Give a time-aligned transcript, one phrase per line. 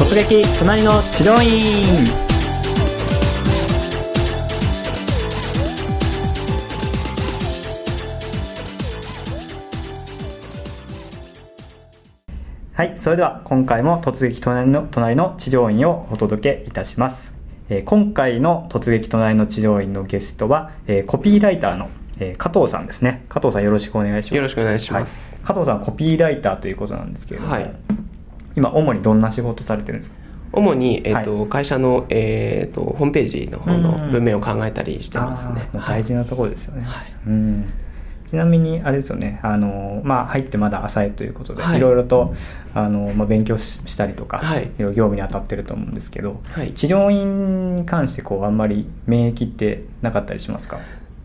[0.00, 1.92] 突撃隣の治療院。
[12.72, 17.34] はいそれでは今回も突撃隣の隣の治療院をお届けいたします、
[17.68, 23.26] えー今回の突撃隣の治療院のゲストは、えーコピーライターの、えー加藤さんですね。
[23.28, 24.34] 加藤さんよろしくお願いします。
[24.34, 25.36] よろしくお願いします。
[25.36, 25.44] はい。
[25.44, 27.70] 加藤さんはコピーライターということなんですけれども、はい
[28.56, 30.16] 今主にどんな仕事されてるんですか？
[30.52, 35.68] 主に、えーとは会社の、えー、とホームページの方のうん文面を考えたりしてますね。
[35.72, 37.12] 大事なところですよね、はい。
[37.26, 37.72] うん。
[38.28, 39.40] ちなみにあれですよね。
[39.42, 41.78] あの、まあ、入ってまだ浅いということで、はい。
[41.78, 42.34] い、ろいろと
[42.74, 44.64] あの、まあ、勉強ししたりとか、はい。
[44.64, 46.72] いろいろ業務に当たってると思うんですけど、はい。
[46.72, 50.78] 治療院に関してこうあんまり免疫ってなかったりしますか？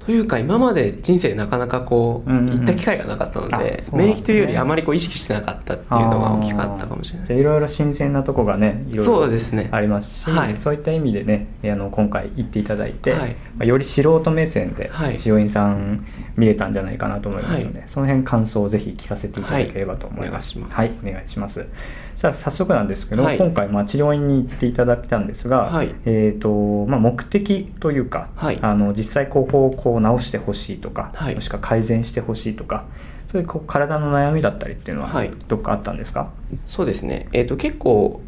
[0.05, 2.57] というか今まで人生でなかなかこう、うんうんうん。
[2.59, 3.97] 行った機会がなかったのであそうなんですね。
[3.97, 9.29] 免疫というよりあまりこう意識してなかったっていうのが大きかったかもしれないじゃあいろいろ新鮮なとこがねいろいそろ
[9.71, 10.57] ありますしはい。
[10.57, 13.35] そういった意味でねあの今回行っていただいて、はい。
[13.57, 15.19] まあ、より素人目線ではい。
[15.19, 16.05] 治療院さん
[16.37, 17.89] 見れたんじゃないかなと思いますので、はい。
[17.89, 20.57] その辺感想をぜひ聞かせていただければと思います。
[20.59, 21.65] はいお願いします
[22.21, 22.45] はい、お願いします。
[22.45, 23.37] じゃあ早速なんですけど、はい。
[23.37, 25.93] 今回まあ治療院に行っていただいたんですが、はい。
[26.05, 28.59] えっ、とまあ目的というか、はい。
[28.61, 31.35] あの実際ここをこう直してほしいとか、はい。
[31.35, 32.85] もしくは改善してほしいとか、
[33.31, 35.31] そういうこう体の悩みだったりっていうのははい。
[35.47, 36.29] どっかあったんですか？
[36.67, 38.21] そうですね、えー、と結構、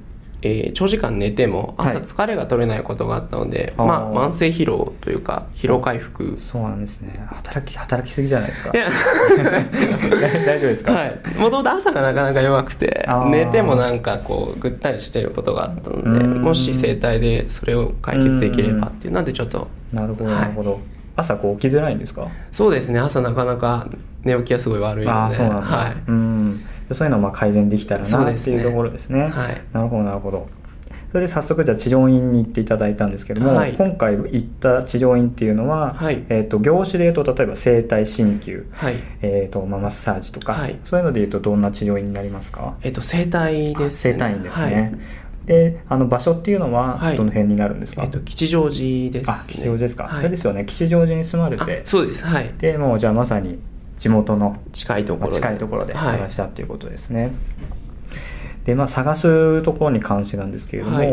[0.44, 1.98] えー長時間寝てもはい。
[1.98, 3.86] 朝疲れが取れないことがあったので、あー。
[3.86, 6.38] まあ、慢性疲労というか疲労回復。
[6.40, 7.20] そうなんですね。
[7.28, 8.72] 働き働きすぎじゃないですか。
[8.74, 8.90] いや。
[8.90, 9.62] 大
[10.46, 10.92] 大丈夫ですか？
[10.94, 16.42] はい、もともと朝がなかなか弱くて寝てもなんかこうぐったりしてることがあったのでうん。
[16.44, 20.36] もし整体でそれを解決できればっていうなんでちょっとなるほどはい。
[20.42, 20.80] なるほど。
[21.16, 22.28] 朝こう起きづらいんですか？
[22.52, 23.00] そうですね。
[23.00, 23.88] 朝なかなか
[24.24, 25.36] 寝起きがすごい悪いので。
[25.36, 25.96] そうなんだ、はい。
[26.08, 26.60] うん。
[26.60, 29.24] でそういうのをまあ改善できたらなっていうところですね。
[29.24, 29.62] はい。
[29.74, 30.48] なるほどなるほど。
[31.10, 33.74] それで早速じゃあ治療院に行っていただいたんですけども、はい。
[33.74, 36.26] 今回行った治療院っていうのは、はい。
[36.28, 38.96] えー、と業種でいうと例えば整体鍼灸、はい。
[39.22, 40.78] えーとまあ、マッサージとか、はい。
[40.84, 42.76] そういうのでいうとどんな治療院になりますか？
[42.84, 44.94] えっと整体です、ね、整体院ですね、はい。
[45.46, 47.18] であの場所っていうのははい。
[47.18, 50.20] どの辺になるんですか、えっと吉祥寺です、ね、あ吉祥寺ですか、はい。
[50.20, 50.66] あれですよね。
[50.66, 52.26] 吉祥寺に住まれあてそうです。
[52.26, 52.54] はい。
[52.58, 53.60] でもうじゃあまさに
[54.00, 55.36] 地元の近いところで。
[55.36, 56.18] 近いところではい。
[56.18, 57.32] 探したっていうことですね、
[58.66, 61.10] でまあ探すところに関してなんですけれども、はい。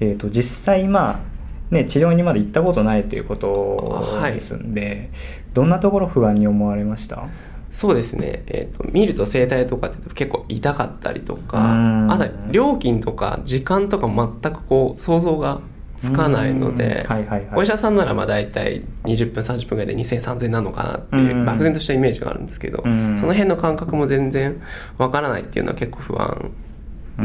[0.00, 1.22] えー、と実際ま
[1.70, 4.34] あね治療にまだ行ったことないということはい。
[4.34, 5.10] ですんで、
[5.54, 7.26] どんなところ不安に思われました？
[7.72, 12.10] そうですね、えー、と見ると整体とかって結構痛かったりとかうん。
[12.10, 15.60] あとは料金とか時間とか全くこう想像が
[15.98, 17.48] つかないので、うんはいはいはい。
[17.56, 21.44] お医者さんならまあ大体20分30分ぐらいで20003000なのかなっていううん。
[21.44, 23.16] 漠然としたイメージがあるんですけど、うん。
[23.18, 24.60] その辺の感覚も全然
[24.98, 26.50] わからないっていうのは結構不安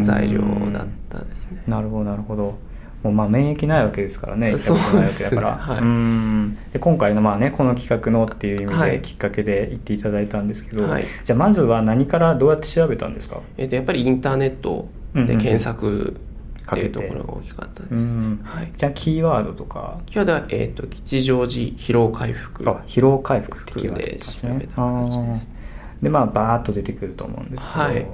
[0.04, 0.40] 材料
[0.72, 1.64] だったですね。
[1.68, 2.58] なるほどなるほど。
[3.04, 5.58] もうまあ免疫ないわけですからね行ったことないわけだからね。
[5.58, 5.84] はい。
[5.84, 6.58] ん。
[6.72, 8.92] で今回のまあねこの企画のっていう意味はい。
[8.92, 11.04] できっかけで行っていただいたんですけど、はい。
[11.26, 13.42] じゃあまずは何からどうやって調べたんですか？
[13.58, 16.16] えー、とやっぱりインターネットで検索
[16.66, 18.42] っていうところが大きかったです、うん。
[18.44, 18.72] はい。
[18.78, 20.00] じゃあキーワードとか。
[20.12, 22.70] 今日では、えー、と吉祥寺疲労回復。
[22.70, 24.60] あ疲労回復ってキーワードですね。
[24.60, 25.48] で調べた形です
[26.02, 28.08] でまあバーッと出てくると思うんですけど、はい。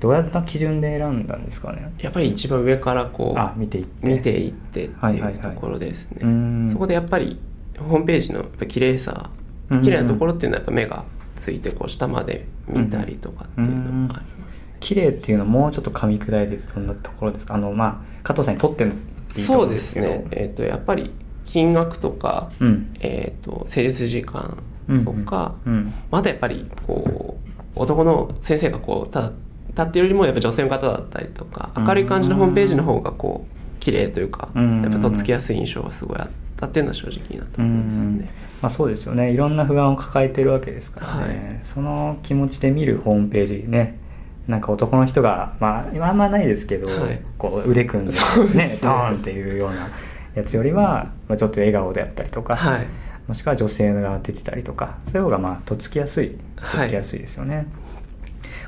[0.00, 1.92] どうやった基準で選んだんですかね？
[1.98, 4.06] やっぱり一番上からこうあ見ていって。
[4.08, 5.34] 見ていってってはいはいはい。
[5.34, 6.68] いうところですね、うん。
[6.70, 7.40] そこでやっぱり
[7.78, 9.30] ホームページのやっぱ綺麗さ
[9.70, 11.04] うん綺麗なところっていうのはやっぱ目が
[11.36, 14.37] ついてこう下まで見たりとかっていうのもありますね、
[14.80, 17.46] 綺麗っていうのはもうちょっと噛み砕いてどんなところです。
[17.46, 18.98] かあのまあ加藤さんにとってもいい
[19.34, 20.26] とそうですね。
[20.30, 21.10] えっ、とやっぱり
[21.44, 22.94] 金額とか、うん。
[23.00, 24.58] えっ、と施術時間
[25.04, 29.32] とか、うんうんまたやっぱりこう男の先生がこうただ
[29.68, 38.48] 立ってるよりもやっぱ女性の方だったりとか明るい感じのホームページの方がこう綺麗というかうんやっぱとっつきやすい印象がすごいあったっていうのは正直なところですね。
[38.60, 39.32] まあ、そうですよね。
[39.32, 41.60] いろんな不安を抱えてるわけですからね、はい。
[41.62, 44.00] その気持ちで見るホームページね
[44.48, 47.20] なんか男の人がまあ今あんまないですけど、はい。
[47.38, 48.12] こう腕組んで
[48.54, 48.68] ね。
[48.68, 49.88] ねドーンっていうような
[50.34, 52.86] やつよりは、まあ、ちょっと笑顔であったりとか、はい。
[53.28, 57.66] もしくは女性が出てたりとかそういう方がまあとっつきやすいとっつきやすいですよね、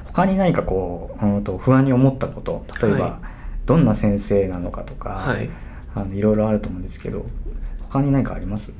[0.05, 3.13] 他に何かこう、うん、と不安に思ったこと例えば、はい。
[3.65, 5.49] どんな先生なのかとか、はい。
[5.95, 7.25] あのいろいろあると思うんですけど
[7.81, 8.71] 他に何かあります？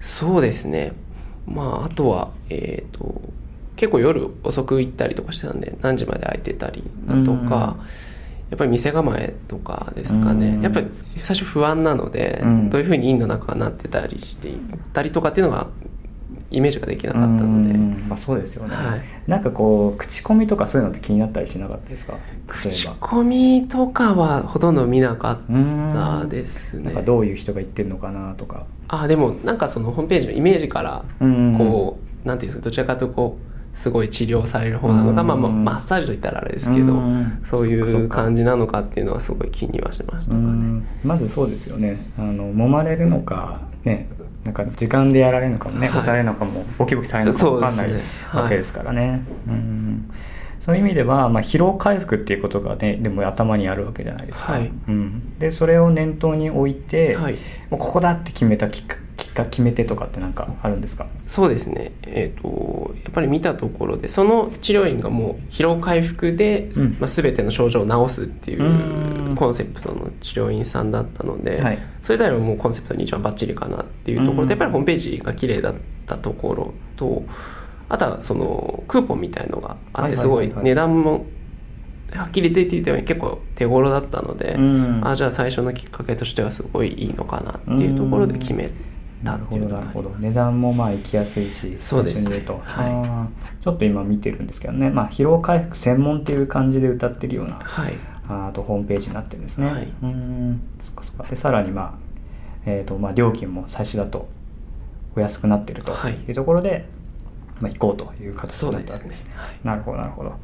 [0.00, 0.94] そうですね。
[1.46, 3.15] まああとはえっ、と
[3.76, 7.76] 結構夜遅く行ったりとかしてたんで何時まで空いてたりだとうんか
[8.48, 10.40] やっぱり店構えとかですかうん。
[10.40, 10.86] ねやっぱり
[11.18, 12.70] 最初不安なのでうん。
[12.70, 14.58] どういうふうに院の中がなってたりしていっ
[14.92, 15.66] たりとかっていうのが
[16.52, 17.74] イメージができなかったので。
[17.74, 18.06] うん。
[18.08, 19.00] まあ、そうですよね、はい。
[19.26, 22.14] なんかこう口コミとかそういうのって気になったりしなかったですか？
[22.46, 26.84] 口コミとかはほとんど見なかったですね。
[26.84, 28.64] なんかどういう人が言ってるのかなとか。
[28.86, 31.58] あでもなんかそのホームページのイメージからうん。
[31.58, 35.26] こうなんていうんですかどちらかというとこうすごい治療される方なのか、うん。
[35.28, 37.38] まあ、まあマッサージといったらあれですけど、うん。
[37.44, 40.42] そういう感じなのかっていうのはすごい気にはしましたかね。
[40.42, 40.86] うん。
[41.04, 42.10] まずそうですよね。
[42.18, 44.08] あの揉まれるのかね
[44.44, 45.98] なんか時間でやられるのかもね、はい。
[45.98, 48.42] 押されるのかもボキボキされるのかも分かんないねはい。
[48.44, 50.10] わけですからね、うん。
[50.60, 54.72] そういう意味では、まあ、疲労回復っていうことがねでも頭にあるわけじゃないですか、はい。
[54.88, 57.34] うん、でそれを念頭に置いて、はい。
[57.70, 58.96] もうここだって決めたきっか
[59.36, 61.06] きっか決め手とかってなんかあるんですか？
[61.28, 66.96] そうですね、えー、とやっぱり見たところでその治療院がもう疲労回復で、うん。
[66.98, 69.34] まあ、全ての症状を治すっていううん。
[69.36, 71.78] コンセプトの治療院さんだったので、はい。
[72.00, 74.48] それであればもうコンセプトに一番バッチリかなっていうところうん。
[74.48, 75.74] でやっぱりホームページが綺麗だっ
[76.06, 77.24] たところと
[77.90, 81.26] あとはそのクーポンみたいのがあってすごい値段も
[82.12, 85.00] はっきり出ていたように結構手頃だったので、うん。
[85.06, 88.70] あじゃあ最初のきっかけとしてはすごいいいのかなっていうところで決め
[89.26, 90.10] たなるほっていうのがどなるほど。
[90.18, 92.20] 値段もまあ行きやすいしそうです。
[92.22, 93.62] ねと、はい。
[93.62, 97.94] ちょっと今見てるんですけどね、まあ、疲労回復専門っていう感じで歌ってるようなはい。
[98.28, 99.82] ああとホームページになってるんですね、はい。
[99.84, 100.60] うーん。
[100.82, 101.24] そっかそっか。
[101.24, 101.98] でさらにまあ
[102.64, 104.28] えーとまあ、料金も最初だと
[105.14, 106.14] お安くなってるとはい。
[106.14, 106.86] いうところで、
[107.60, 109.30] まあ、行こうという形だったわけですね。
[109.34, 109.58] はい。
[109.64, 110.34] なるほどなるほど。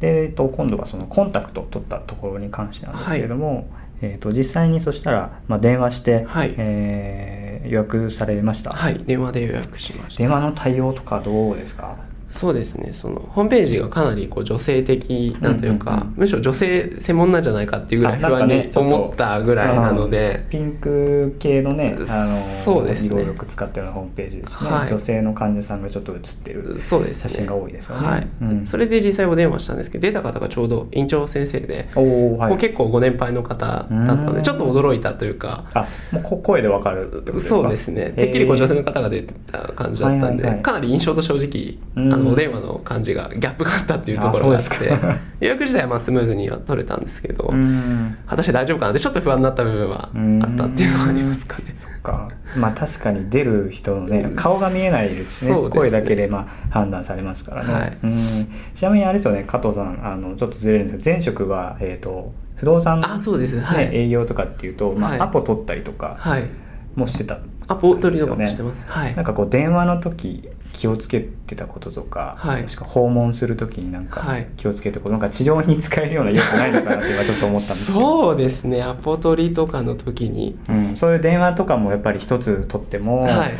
[0.00, 3.68] で、えー、と今度はそのコンタクトを取ったところに関してなんですけれども、
[4.02, 6.54] えー、と実際にそしたら、まあ、電話して、はい。
[6.56, 8.98] えー予約されました、はい。
[9.06, 10.18] 電話で予約しました。
[10.22, 11.96] 電話の対応とかどうですか？
[12.36, 12.92] そうですね。
[12.92, 16.14] そのホームページがかなりこう女性的なんというか、うんうんうん。
[16.16, 23.08] むしろ女性専門なんじゃないかっていうぐらい不安に思ったぐらいなので、うんピンク系のねあのそうですね。
[23.08, 24.88] 色々使ってるホームページですね、はい。
[24.88, 28.06] 女性の患者さんがちょっと写ってる写真が多いですよね。
[28.06, 28.26] はい。
[28.42, 28.66] うん。
[28.66, 32.56] それで実際お電話したんですけど出た方がちょうど院長先生で、はい。
[32.58, 34.36] 結構ご年配の方だったのうん。
[34.36, 35.64] でちょっと驚いたというか。
[35.74, 37.56] あもうこ声でわかるってことですか？
[37.56, 38.10] そうですね。
[38.10, 40.62] てっきりこう女性の方が出てた感じだったんで、はいはいはい。
[40.62, 42.12] かなり印象と正直うん。
[42.12, 45.18] あのお電話の感じがギャップがあったっていうところがあってですか。
[45.40, 48.16] 予約自体はまあスムーズには取れたんですけど、うん。
[48.26, 50.10] 果たして大丈夫かなってちょっと不安になった部分は
[50.42, 51.74] あったっていうのがありますかね。
[51.74, 52.28] そっか。
[52.56, 55.70] まあ確かに出る人のね顔が見えないですしねね。
[55.70, 57.98] 声だけでまあ判断されますからね、はい。
[58.02, 58.48] うん。
[58.74, 63.60] ちなみにあれですよね加藤さんあのちょっとずれるんですけど前職は、えー、と不動産の、あそうです。
[63.60, 63.90] はい。
[63.90, 65.20] ね営業とかっていうと、まあはい。
[65.20, 66.48] アポ取ったりとかはい。
[66.94, 67.38] もしてた、
[67.68, 68.84] アポ取りとかもしてます。
[68.86, 69.14] はい。
[69.14, 72.62] なんかこう電話の時気をつけてたこととか、はい。
[72.62, 74.46] もしくは訪問する時になんかはい。
[74.56, 77.98] 気をつけてたことなんか治療に使えるような要素ないのかなって今ちょっと思ったんですけど。
[77.98, 78.82] そうですね。
[78.82, 80.58] アポ取りとかの時に。
[80.68, 83.56] うん、そういう電話とかもやっぱり一つ取っても、はい。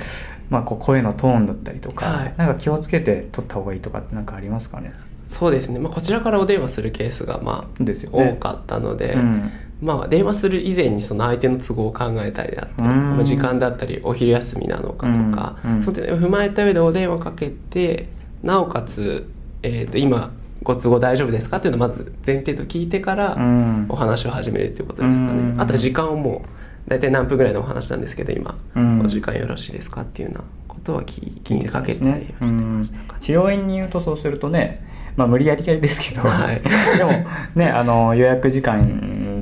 [0.50, 2.34] まあ、こう声のトーンだったりとか、はい。
[2.36, 4.92] なんか気をつけて取った方がいいとかってなんかありますかね？
[5.26, 5.80] そうですね。
[5.80, 9.50] まあこちらからお電話するケースがまあ多かったので、うん
[9.81, 12.82] まあ電話する以前にその相手の都合を考えたりだった
[13.19, 18.08] り、時間だったりお昼休みなのかとか、その点を踏まえた上でお電話かけて
[18.43, 19.28] なおかつ、
[19.62, 20.32] えー、と今
[20.67, 23.87] ご都合大丈夫ですかっていうのをまず前提と聞いてから、うん。
[23.88, 25.61] お話を始めるっていうことですかね、うん。
[25.61, 29.00] あとは時間をもう大体何分ぐらいのお話なんですけど今、うん。
[29.00, 32.90] お時間よろしいですかっていうようなことは聞聞いてかけてですね、うん、
[33.20, 34.84] 治療院に言うとそうするとね
[35.17, 36.61] まあ無理やりやりですけど、はい。
[36.99, 37.12] でも
[37.55, 38.81] ねあの予約時間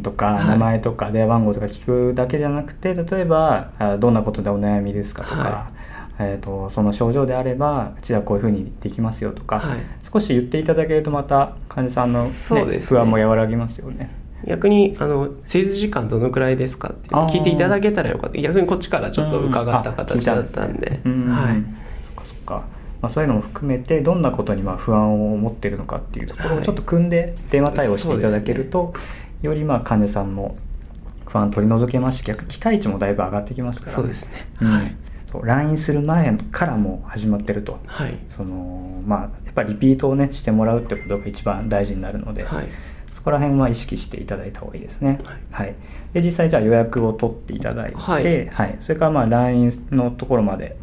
[0.05, 0.47] とかはい。
[0.47, 5.71] 名前とか電話番号とか聞くだけじゃなくて例えばあどんなことでお悩みですかとか、は
[6.19, 9.79] えー、とその症状であればうちはこういうふうにできますよとか、はい。
[10.13, 13.01] 少し言っていただけるとまた患者さんの、ねそうですね。
[13.01, 14.15] 不安も和らぎますよね。
[14.47, 18.39] 逆にあの施術時間どのくらいですかって聞いていただけたらよかった。
[18.41, 21.25] 逆にこっちからちょっと伺った形だったんで,、うん。
[21.25, 21.77] んですねうん。
[22.07, 22.55] そっかそっか、
[23.01, 26.65] まあ、そういうのも含めてどんなことにまあ不安を持ってるのかっていうところをはい。
[26.65, 28.93] ちょっと組んで電話対応していただけると、
[29.45, 30.55] よりまあ患者さんも
[31.27, 33.93] 不安取り除けますし逆に期待値もだいぶ上がってきますから。
[33.93, 34.49] そうですね。
[34.61, 34.71] うん。
[34.71, 34.97] はい。
[35.31, 37.81] そう LINE する前からもう始まってると。
[37.87, 38.19] はい。
[38.31, 42.69] そのまあやっぱりリピートをねしてもらうってことが一番大事になるので、はい。
[43.13, 45.19] そこら辺は意識していただいた方がいいですね。
[45.25, 45.75] ははい。
[46.13, 48.71] で、実際じゃあ予約を取っていただいて、ははい。
[48.71, 48.77] い。
[48.81, 50.77] それからまあ LINE のところまで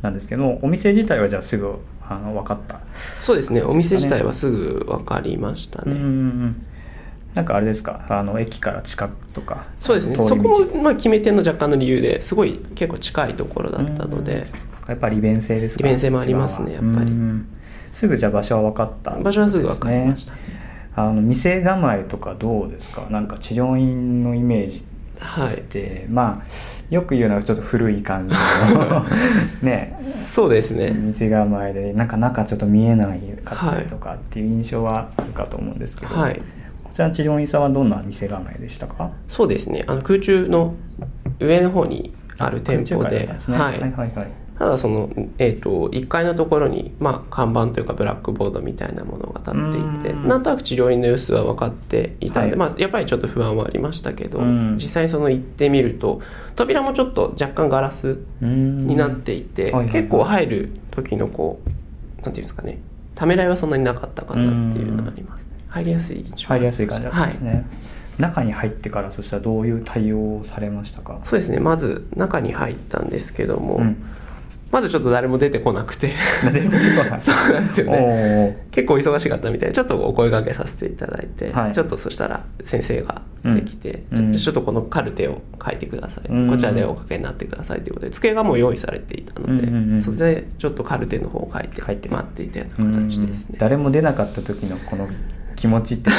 [0.00, 1.74] なんですけど、お店自体はじゃあすぐ
[2.08, 2.80] あの分かった。
[3.18, 3.62] そうですね。
[3.62, 6.66] お店自体はすぐ分かりましたうんうん。
[7.34, 9.66] なんかあれですか、あの駅から近くとか？
[9.80, 10.16] そうですね。
[10.22, 14.90] そこもまあ決め手の若干の理由ですごい結構近いところだったので、うん。
[14.90, 15.82] やっぱり利便性ですか？
[15.82, 17.10] 利便性もありますねやっぱり。
[17.10, 17.48] うん。
[17.92, 20.32] すぐじゃあ場所は分かった、場所はすぐ分かりました、
[20.96, 23.06] あの店構えとかどうですか？
[23.10, 24.84] なんか治療院のイメージ
[25.18, 25.54] はい。
[25.56, 28.34] ってまあよく言うのはちょっと古い感じ
[28.74, 29.04] の。
[29.62, 29.98] ね。
[30.04, 30.90] そうですね。
[30.92, 36.34] 店構えでなんか中ちょっと見えないかったりとかっていう印象はあるかと思うんですけど、はい。
[36.34, 36.42] こ
[36.94, 39.10] ちらの治療院さんはどんな店構えでしたか？
[39.28, 39.84] そうですね。
[39.86, 40.74] あの空中の
[41.40, 43.28] 上の方にある店舗で。
[43.48, 43.78] ははい。
[43.78, 44.28] いはいはい。
[44.56, 50.28] ただその、えー、と1階のところに、まあ、看板というかブラックボードみたいなものが立っていてうん。
[50.28, 52.70] なんとなく治療院の様子は分かっていたんで、はい。
[52.70, 54.74] まあ、やっぱりちょっと不安はありましたけど、うん。
[54.76, 56.20] 実際その行ってみると
[56.54, 58.48] 扉もちょっと若干ガラスに
[58.86, 59.92] になっていて、はいはいはい。
[59.92, 61.60] 結構入る時のこ
[62.20, 62.78] うなんていうんですかね
[63.16, 65.44] ためらいはそんなになかったかなっていうのがあります。
[65.46, 67.54] ね入りやすい入りやすい感じだったんですはい。
[67.54, 67.66] ね、
[68.18, 71.20] 中に入ってからそしたらどういう対応をされましたか？
[71.24, 71.58] そうですね。
[71.58, 73.96] まず中に入ったんですけども、うん。
[74.70, 76.14] まずちょっと誰も出てこなくて。
[77.20, 78.66] そうなんですよね。
[78.70, 81.72] 結構忙しかったみたいでちょっとお声掛けさせていただいて、はい。
[81.72, 84.36] ちょっとそしたら先生ができて、うん。
[84.36, 86.50] ちょっとこのカルテを書いてください、うん。
[86.50, 90.02] こちらでおかけになってくださいということで机がもう用意されていたので、うんうんうん。
[90.02, 92.08] そちらでちょっとカルテの方を書いて書いて。
[92.08, 93.46] 待っていたような形ですね。
[93.52, 93.58] うん。
[93.58, 95.08] 誰も出なかった時のこの
[95.64, 96.10] 気持ちって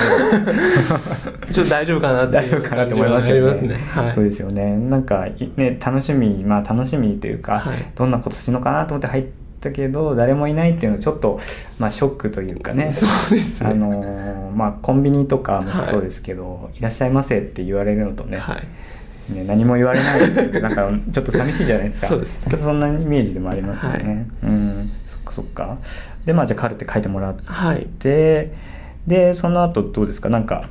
[1.53, 3.67] ちょっと大丈夫かなって大丈夫かなと思いますよね。
[3.67, 3.75] ね。
[3.75, 4.11] はい。
[4.11, 4.75] そうですよね。
[4.75, 7.91] なんかいね楽しみまあ楽しみというか、はい。
[7.93, 9.25] どんなことするのかなと思って入っ
[9.61, 11.39] たけど誰もいないっていうのはちょっと
[11.77, 12.91] まあショックというかね。
[12.91, 13.69] そうですね。
[13.69, 18.57] あのーまあコンビニとかもはいそうですけど、い、らっしゃいませって言われるのとね,、は
[19.29, 19.31] い。
[19.31, 22.07] ね何も言われないなんかちょっと寂しいじゃないですか。
[22.07, 22.39] そうですね。
[22.49, 24.51] ちょっとそんなイメージでもありますよね、はい。
[24.51, 24.91] うん。
[25.07, 25.77] そっかそっか。
[26.25, 27.87] でまあじゃあカルテ書いてもらってはい
[29.07, 30.29] ででその後どうですか？
[30.29, 30.69] なんか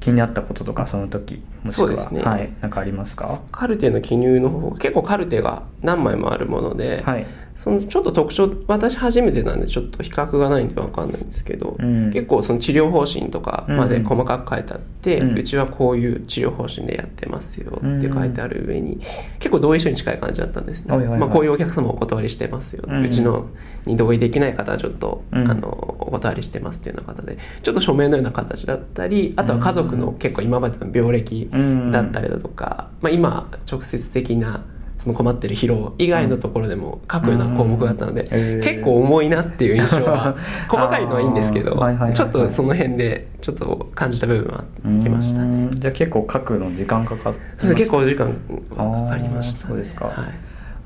[0.00, 1.88] 気になったこととかその時もしくは？
[1.88, 2.22] そうですね。
[2.22, 2.52] はい。
[2.60, 3.40] なんかありますか？
[3.52, 7.26] カルテの記入の方結構カルテが何枚もあるもので、はい
[7.62, 12.10] そのちょっと特徴私初めてなんでちょっと比較がないんで分かんないんですけど、うん。
[12.10, 18.98] 結構その治療方針とかまで細かく書いてあって、ううんちはこういう治療方針でやってますよって書いてある上に、
[19.40, 21.20] 結構同意書に近い感じだったんですね、はいはいはい。
[21.20, 23.10] まあ、こういうお客様お断りしてますよ、ううん。
[23.10, 23.50] ちの
[23.84, 25.50] に同意できない方はちょっと、うん。
[25.50, 25.68] あの
[26.00, 31.48] お断りしてますっていうような方でちょっと署名のような形だったりあとは家族の結構今までの病歴
[31.92, 34.64] だったりだとか、まあ、今直接的な
[35.02, 40.36] その困ってる疲労以外のところでも書くような項目があったので、結構重いなっていう印象は
[40.68, 41.82] 細かいのはいいんですけど
[42.14, 44.64] ちょっとその辺でちょっと感じた部分はあ
[45.02, 45.70] りましたうねん。
[45.70, 47.34] じゃあ結構書くの時間かかっ
[47.66, 50.04] て結構お時間かかりました、あーそうですか。
[50.06, 50.14] はい。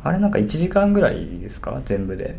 [0.05, 1.81] あれなんか1時間ぐらいですか？
[1.85, 2.37] 全部で。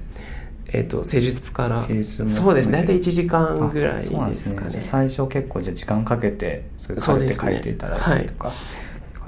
[0.68, 1.86] えっ、と施術から。
[2.28, 2.80] そうですね。
[2.80, 4.72] 大体1時間ぐらいですかね。
[4.72, 8.52] じゃあ最初結構じゃあ時間かけてそういうカルテ書いていただいたりとか、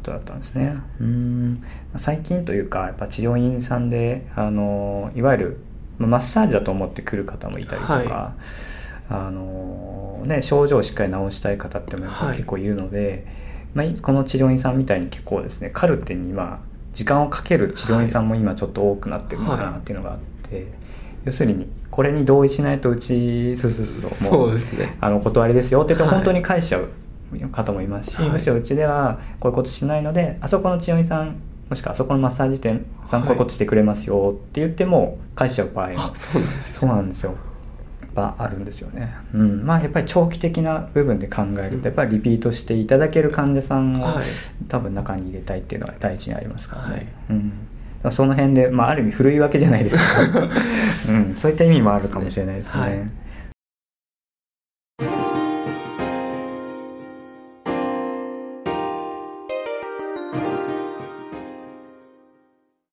[0.08, 0.76] ことだったんですね。
[1.02, 1.64] うん。
[1.98, 5.58] 最近というかやっぱ治療院さんであのいわゆる
[5.98, 8.34] まあマッサージだと思って来る方もいたりとか、は
[9.10, 13.26] あのね、症状をしっかり治したい方っても結構いるので、
[13.74, 16.60] まあ、この治療院さんみたいに結構ですねカルテにまあ
[16.94, 20.68] 時間をかける治療院さんも今ちょっと多くなってるのかなっていうのがあって、
[21.26, 24.12] 要するにこれに同意しないとうちそうそうそう。
[24.12, 24.98] そうですね。
[25.00, 26.16] あのお断りですよって言ってはい。
[26.16, 26.90] 本当に返しちゃう
[27.52, 28.30] 方もいますし、はい。
[28.30, 37.36] むしろうちではこういうことしないのであそこの治療院さんもしくはあそこのマッサージ店さんはいこういうことしてくれますよって言っても返しちゃう場合もあそうなんですそうなんですよ。
[38.20, 44.26] あるんですよね、うん、まあやっぱり長期的な部分で考えるとやっぱりリピートしていただける患者さんをはい。
[44.68, 47.08] 多分中に入れたいっていうのが第一にありますからね、はい。
[48.04, 50.48] うん、その辺で、まあ、ある意味古いわけじゃないですけど、
[51.10, 53.10] うん、そういった意味もあるかもしれないですね、はい